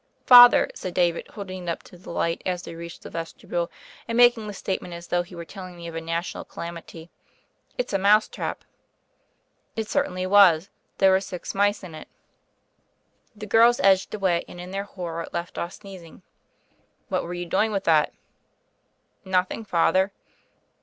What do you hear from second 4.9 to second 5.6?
as though he were